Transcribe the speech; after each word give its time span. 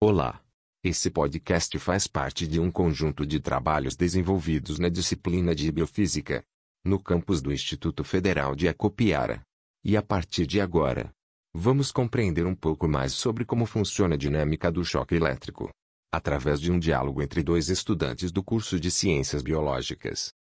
Olá! 0.00 0.40
Esse 0.84 1.10
podcast 1.10 1.76
faz 1.80 2.06
parte 2.06 2.46
de 2.46 2.60
um 2.60 2.70
conjunto 2.70 3.26
de 3.26 3.40
trabalhos 3.40 3.96
desenvolvidos 3.96 4.78
na 4.78 4.88
disciplina 4.88 5.52
de 5.52 5.72
Biofísica, 5.72 6.44
no 6.84 7.02
campus 7.02 7.42
do 7.42 7.52
Instituto 7.52 8.04
Federal 8.04 8.54
de 8.54 8.68
Acopiara. 8.68 9.42
E 9.84 9.96
a 9.96 10.02
partir 10.02 10.46
de 10.46 10.60
agora, 10.60 11.12
vamos 11.52 11.90
compreender 11.90 12.46
um 12.46 12.54
pouco 12.54 12.86
mais 12.86 13.14
sobre 13.14 13.44
como 13.44 13.66
funciona 13.66 14.14
a 14.14 14.18
dinâmica 14.18 14.70
do 14.70 14.84
choque 14.84 15.16
elétrico, 15.16 15.70
através 16.12 16.60
de 16.60 16.70
um 16.70 16.78
diálogo 16.78 17.20
entre 17.20 17.42
dois 17.42 17.68
estudantes 17.68 18.30
do 18.30 18.44
curso 18.44 18.78
de 18.78 18.92
Ciências 18.92 19.42
Biológicas. 19.42 20.32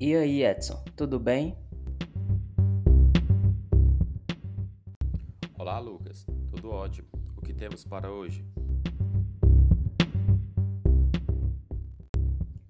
E 0.00 0.14
aí, 0.14 0.44
Edson, 0.44 0.80
tudo 0.94 1.18
bem? 1.18 1.56
Olá, 5.58 5.80
Lucas. 5.80 6.24
Tudo 6.52 6.70
ótimo. 6.70 7.08
O 7.36 7.42
que 7.42 7.52
temos 7.52 7.84
para 7.84 8.08
hoje? 8.08 8.46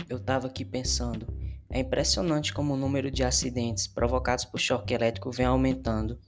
Eu 0.08 0.16
estava 0.16 0.46
aqui 0.46 0.64
pensando. 0.64 1.26
É 1.68 1.80
impressionante 1.80 2.54
como 2.54 2.72
o 2.72 2.78
número 2.78 3.10
de 3.10 3.22
acidentes 3.22 3.86
provocados 3.86 4.46
por 4.46 4.58
choque 4.58 4.94
elétrico 4.94 5.30
vem 5.30 5.44
aumentando. 5.44 6.18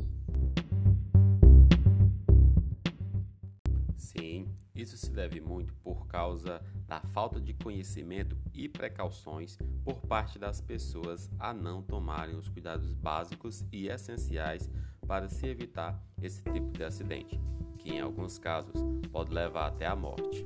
Sim, 3.97 4.50
isso 4.81 4.97
se 4.97 5.11
deve 5.11 5.41
muito 5.41 5.75
por 5.75 6.07
causa 6.07 6.63
da 6.89 7.01
falta 7.01 7.41
de 7.41 7.53
conhecimento 7.53 8.37
e 8.55 8.69
precauções 8.69 9.59
por 9.85 10.01
parte 10.01 10.39
das 10.39 10.61
pessoas 10.61 11.31
a 11.39 11.53
não 11.53 11.83
tomarem 11.83 12.35
os 12.35 12.49
cuidados 12.49 12.93
básicos 12.93 13.65
e 13.71 13.89
essenciais 13.89 14.71
para 15.07 15.29
se 15.29 15.47
evitar 15.47 16.03
esse 16.23 16.43
tipo 16.45 16.71
de 16.71 16.85
acidente, 16.85 17.41
que 17.79 17.91
em 17.91 18.01
alguns 18.01 18.39
casos 18.39 18.81
pode 19.13 19.33
levar 19.33 19.67
até 19.67 19.87
a 19.87 19.95
morte. 19.95 20.45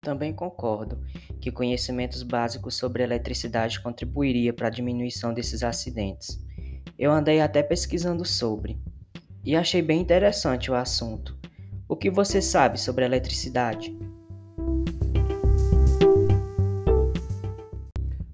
Também 0.00 0.32
concordo 0.32 0.98
que 1.40 1.52
conhecimentos 1.52 2.22
básicos 2.22 2.74
sobre 2.76 3.02
eletricidade 3.02 3.80
contribuiria 3.80 4.52
para 4.54 4.68
a 4.68 4.70
diminuição 4.70 5.34
desses 5.34 5.62
acidentes. 5.62 6.42
Eu 6.98 7.12
andei 7.12 7.40
até 7.40 7.62
pesquisando 7.62 8.24
sobre 8.24 8.80
e 9.48 9.56
achei 9.56 9.80
bem 9.80 9.98
interessante 9.98 10.70
o 10.70 10.74
assunto. 10.74 11.34
O 11.88 11.96
que 11.96 12.10
você 12.10 12.42
sabe 12.42 12.78
sobre 12.78 13.06
eletricidade? 13.06 13.96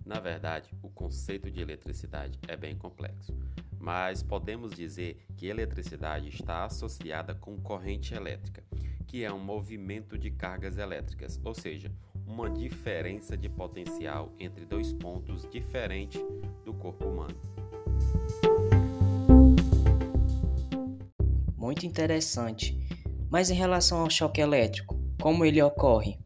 Na 0.05 0.19
verdade, 0.19 0.71
o 0.83 0.89
conceito 0.89 1.49
de 1.53 1.61
eletricidade 1.61 2.37
é 2.49 2.57
bem 2.57 2.75
complexo, 2.75 3.33
mas 3.79 4.25
podemos 4.25 4.73
dizer 4.73 5.25
que 5.37 5.47
eletricidade 5.47 6.31
está 6.31 6.65
associada 6.65 7.33
com 7.33 7.61
corrente 7.61 8.13
elétrica 8.13 8.65
que 9.07 9.23
é 9.23 9.33
um 9.33 9.39
movimento 9.39 10.19
de 10.19 10.29
cargas 10.29 10.77
elétricas, 10.77 11.41
ou 11.45 11.55
seja, 11.55 11.89
uma 12.27 12.51
diferença 12.51 13.37
de 13.37 13.49
potencial 13.49 14.35
entre 14.41 14.65
dois 14.65 14.93
pontos 14.93 15.49
diferentes 15.49 16.21
do 16.65 16.75
corpo 16.75 17.07
humano. 17.07 17.54
Muito 21.65 21.87
interessante. 21.87 22.79
Mas 23.31 23.49
em 23.49 23.55
relação 23.55 24.01
ao 24.01 24.11
choque 24.11 24.39
elétrico, 24.39 25.01
como 25.19 25.47
ele 25.47 25.63
ocorre? 25.63 26.19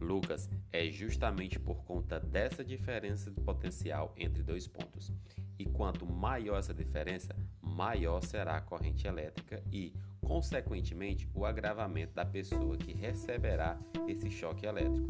Lucas, 0.00 0.48
é 0.72 0.90
justamente 0.90 1.60
por 1.60 1.84
conta 1.84 2.18
dessa 2.18 2.64
diferença 2.64 3.30
de 3.30 3.42
potencial 3.42 4.14
entre 4.16 4.42
dois 4.42 4.66
pontos. 4.66 5.12
E 5.58 5.66
quanto 5.66 6.10
maior 6.10 6.58
essa 6.58 6.72
diferença, 6.72 7.36
maior 7.60 8.22
será 8.22 8.56
a 8.56 8.62
corrente 8.62 9.06
elétrica 9.06 9.62
e, 9.70 9.92
consequentemente, 10.22 11.28
o 11.34 11.44
agravamento 11.44 12.14
da 12.14 12.24
pessoa 12.24 12.78
que 12.78 12.94
receberá 12.94 13.78
esse 14.08 14.30
choque 14.30 14.64
elétrico. 14.64 15.08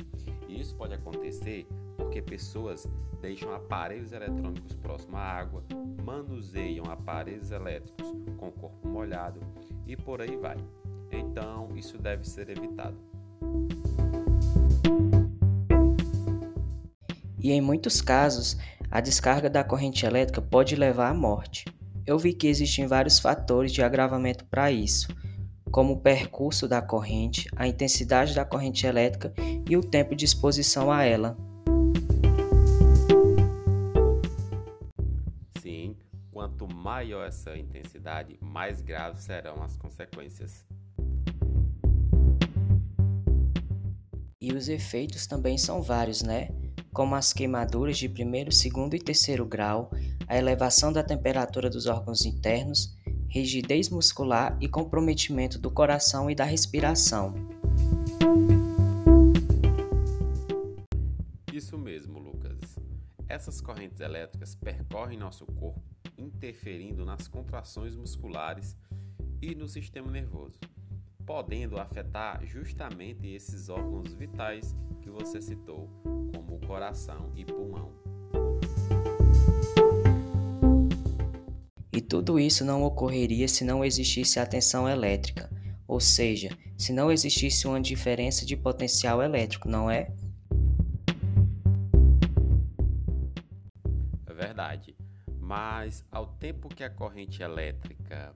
E 0.48 0.60
isso 0.60 0.74
pode 0.74 0.94
acontecer 0.94 1.64
porque 1.96 2.20
pessoas 2.20 2.88
deixam 3.20 3.52
aparelhos 3.54 4.12
eletrônicos 4.12 4.74
próximos 4.76 5.16
à 5.16 5.22
água, 5.22 5.64
manuseiam 6.04 6.84
aparelhos 6.90 7.50
elétricos 7.50 8.12
com 8.36 8.48
o 8.48 8.52
corpo 8.52 8.88
molhado 8.88 9.40
e 9.86 9.96
por 9.96 10.20
aí 10.20 10.36
vai. 10.36 10.56
Então, 11.10 11.68
isso 11.76 11.96
deve 11.98 12.28
ser 12.28 12.48
evitado. 12.50 12.96
E 17.38 17.52
em 17.52 17.60
muitos 17.60 18.00
casos, 18.00 18.56
a 18.90 19.00
descarga 19.00 19.50
da 19.50 19.62
corrente 19.62 20.06
elétrica 20.06 20.40
pode 20.40 20.74
levar 20.76 21.10
à 21.10 21.14
morte. 21.14 21.64
Eu 22.06 22.18
vi 22.18 22.32
que 22.32 22.46
existem 22.46 22.86
vários 22.86 23.18
fatores 23.18 23.72
de 23.72 23.82
agravamento 23.82 24.44
para 24.46 24.70
isso, 24.70 25.08
como 25.70 25.94
o 25.94 26.00
percurso 26.00 26.68
da 26.68 26.80
corrente, 26.80 27.48
a 27.56 27.66
intensidade 27.66 28.34
da 28.34 28.44
corrente 28.44 28.86
elétrica 28.86 29.32
e 29.68 29.76
o 29.76 29.82
tempo 29.82 30.14
de 30.14 30.24
exposição 30.24 30.90
a 30.90 31.04
ela. 31.04 31.36
Quanto 36.44 36.68
maior 36.68 37.26
essa 37.26 37.56
intensidade, 37.56 38.38
mais 38.38 38.82
graves 38.82 39.24
serão 39.24 39.62
as 39.62 39.78
consequências. 39.78 40.66
E 44.38 44.52
os 44.52 44.68
efeitos 44.68 45.26
também 45.26 45.56
são 45.56 45.80
vários, 45.80 46.20
né? 46.20 46.50
Como 46.92 47.14
as 47.14 47.32
queimaduras 47.32 47.96
de 47.96 48.10
primeiro, 48.10 48.52
segundo 48.52 48.94
e 48.94 48.98
terceiro 48.98 49.46
grau, 49.46 49.90
a 50.26 50.36
elevação 50.36 50.92
da 50.92 51.02
temperatura 51.02 51.70
dos 51.70 51.86
órgãos 51.86 52.26
internos, 52.26 52.94
rigidez 53.26 53.88
muscular 53.88 54.54
e 54.60 54.68
comprometimento 54.68 55.58
do 55.58 55.70
coração 55.70 56.30
e 56.30 56.34
da 56.34 56.44
respiração. 56.44 57.32
Isso 61.50 61.78
mesmo, 61.78 62.18
Lucas. 62.18 62.78
Essas 63.26 63.62
correntes 63.62 64.00
elétricas 64.00 64.54
percorrem 64.54 65.18
nosso 65.18 65.46
corpo, 65.46 65.93
interferindo 66.16 67.04
nas 67.04 67.28
contrações 67.28 67.94
musculares 67.96 68.76
e 69.40 69.54
no 69.54 69.68
sistema 69.68 70.10
nervoso, 70.10 70.58
podendo 71.26 71.78
afetar 71.78 72.44
justamente 72.46 73.26
esses 73.26 73.68
órgãos 73.68 74.14
vitais 74.14 74.74
que 75.00 75.10
você 75.10 75.40
citou, 75.40 75.88
como 76.34 76.56
o 76.56 76.66
coração 76.66 77.32
e 77.36 77.44
pulmão. 77.44 77.92
E 81.92 82.00
tudo 82.00 82.40
isso 82.40 82.64
não 82.64 82.82
ocorreria 82.82 83.46
se 83.46 83.64
não 83.64 83.84
existisse 83.84 84.40
a 84.40 84.46
tensão 84.46 84.88
elétrica, 84.88 85.48
ou 85.86 86.00
seja, 86.00 86.50
se 86.76 86.92
não 86.92 87.12
existisse 87.12 87.66
uma 87.66 87.80
diferença 87.80 88.44
de 88.44 88.56
potencial 88.56 89.22
elétrico, 89.22 89.68
não 89.68 89.90
é? 89.90 90.12
É 94.26 94.34
verdade. 94.34 94.96
Mas 95.56 96.04
ao 96.10 96.26
tempo 96.26 96.68
que 96.68 96.82
a 96.82 96.90
corrente 96.90 97.40
elétrica 97.40 98.34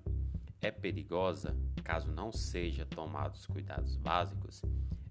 é 0.61 0.71
perigosa, 0.71 1.53
caso 1.83 2.13
não 2.13 2.31
seja 2.31 2.87
tomados 2.87 3.45
cuidados 3.45 3.97
básicos, 3.97 4.63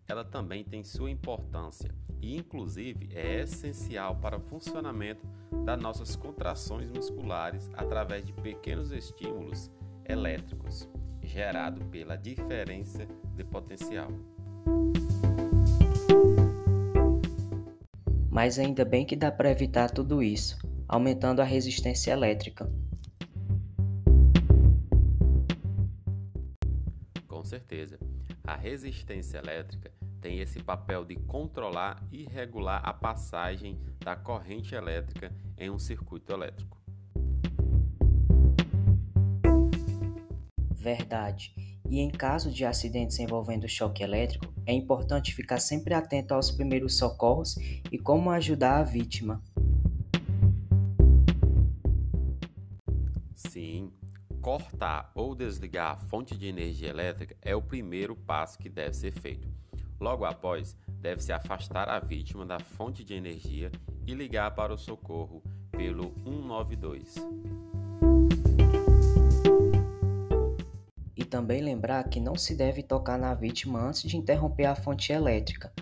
ela 0.08 0.24
também 0.24 0.64
tem 0.64 0.86
sua 0.86 1.12
importância 1.12 1.94
e, 2.22 2.38
inclusive, 2.38 3.10
é 3.14 3.42
essencial 3.42 4.16
para 4.16 4.38
o 4.38 4.40
funcionamento 4.40 5.28
das 5.66 5.82
nossas 5.82 6.16
contrações 6.16 6.90
musculares 6.90 7.70
através 7.74 8.26
de 8.26 8.32
pequenos 8.32 8.94
estímulos 8.94 9.70
elétricos 10.06 10.88
gerados 11.22 11.86
pela 11.90 12.16
diferença 12.16 13.06
de 13.36 13.44
potencial. 13.44 14.08
Mas 18.32 18.58
ainda 18.58 18.86
bem 18.86 19.06
que 19.06 19.18
dá 19.18 19.30
para 19.30 19.52
evitar 19.52 19.92
tudo 19.92 20.24
isso, 20.24 20.58
aumentando 20.88 21.42
a 21.42 21.46
resistência 21.46 22.12
elétrica. 22.12 22.72
Com 27.28 27.44
certeza, 27.44 28.00
a 28.46 28.56
resistência 28.56 29.38
elétrica 29.38 29.92
tem 30.22 30.40
esse 30.40 30.62
papel 30.62 31.06
de 31.06 31.16
controlar 31.16 32.04
e 32.12 32.26
regular 32.26 32.82
a 32.84 32.94
passagem 32.94 33.80
da 34.00 34.16
corrente 34.16 34.74
elétrica 34.74 35.32
em 35.58 35.70
um 35.70 35.78
circuito 35.78 36.32
elétrico. 36.34 36.78
Verdade. 40.72 41.54
E 41.90 42.00
em 42.00 42.10
caso 42.10 42.52
de 42.52 42.66
acidentes 42.66 43.20
envolvendo 43.20 43.68
choque 43.68 44.04
elétrico, 44.04 44.54
é 44.66 44.74
importante 44.74 45.34
ficar 45.34 45.60
sempre 45.60 45.94
atento 45.94 46.34
aos 46.34 46.52
primeiros 46.52 46.98
socorros 46.98 47.56
e 47.92 47.98
como 47.98 48.30
ajudar 48.30 48.80
a 48.80 48.84
vítima. 48.84 49.42
Cortar 54.42 55.12
ou 55.14 55.36
desligar 55.36 55.92
a 55.92 55.98
fonte 55.98 56.38
de 56.38 56.48
energia 56.48 56.90
elétrica 56.90 57.36
é 57.42 57.56
o 57.56 57.62
primeiro 57.62 58.16
passo 58.16 58.58
que 58.58 58.70
deve 58.70 58.96
ser 58.96 59.12
feito. 59.12 59.48
Logo 60.00 60.26
após, 60.26 60.76
deve-se 61.02 61.34
afastar 61.34 61.90
a 61.90 62.00
vítima 62.00 62.46
da 62.46 62.60
fonte 62.60 63.04
de 63.04 63.14
energia 63.14 63.72
e 64.06 64.14
ligar 64.14 64.54
para 64.54 64.74
o 64.74 64.78
socorro 64.78 65.42
pelo 65.72 66.14
192. 66.24 67.16
E 71.16 71.26
também 71.26 71.62
lembrar 71.62 72.04
que 72.06 72.20
não 72.20 72.36
se 72.36 72.56
deve 72.56 72.84
tocar 72.84 73.18
na 73.18 73.34
vítima 73.34 73.80
antes 73.80 74.04
de 74.04 74.18
interromper 74.18 74.66
a 74.66 74.76
fonte 74.76 75.12
elétrica. 75.12 75.74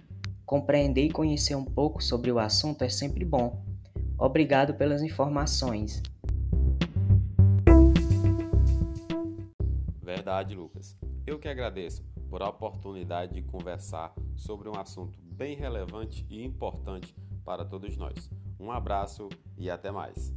Compreender 0.46 1.06
e 1.06 1.12
conhecer 1.12 1.56
um 1.56 1.66
pouco 1.66 2.04
sobre 2.04 2.32
o 2.32 2.40
assunto 2.40 2.84
é 2.84 2.90
sempre 2.90 3.26
bom. 3.26 3.64
Obrigado 4.18 4.76
pelas 4.76 5.02
informações. 5.02 6.02
Verdade, 10.06 10.54
Lucas. 10.54 10.96
Eu 11.26 11.40
que 11.40 11.48
agradeço 11.48 12.04
por 12.30 12.44
a 12.44 12.48
oportunidade 12.48 13.34
de 13.34 13.42
conversar 13.42 14.14
sobre 14.36 14.70
um 14.70 14.80
assunto 14.80 15.18
bem 15.20 15.56
relevante 15.56 16.24
e 16.30 16.46
importante 16.46 17.16
para 17.44 17.66
todos 17.66 17.98
nós. 17.98 18.30
Um 18.60 18.72
abraço 18.72 19.28
e 19.58 19.68
até 19.68 19.90
mais. 19.90 20.32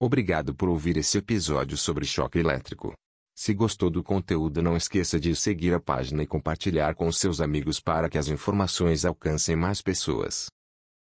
Obrigado 0.00 0.54
por 0.54 0.68
ouvir 0.68 0.96
esse 0.96 1.18
episódio 1.18 1.76
sobre 1.76 2.04
choque 2.04 2.38
elétrico. 2.38 2.92
Se 3.38 3.52
gostou 3.52 3.90
do 3.90 4.02
conteúdo, 4.02 4.62
não 4.62 4.78
esqueça 4.78 5.20
de 5.20 5.36
seguir 5.36 5.74
a 5.74 5.78
página 5.78 6.22
e 6.22 6.26
compartilhar 6.26 6.94
com 6.94 7.12
seus 7.12 7.38
amigos 7.38 7.78
para 7.78 8.08
que 8.08 8.16
as 8.16 8.28
informações 8.28 9.04
alcancem 9.04 9.54
mais 9.54 9.82
pessoas. 9.82 10.50